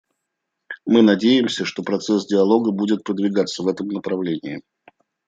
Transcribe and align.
Мы 0.87 1.03
надеемся, 1.03 1.63
что 1.63 1.83
процесс 1.83 2.25
диалога 2.25 2.71
будет 2.71 3.03
продвигаться 3.03 3.61
в 3.61 3.67
этом 3.67 3.87
направлении. 3.89 4.63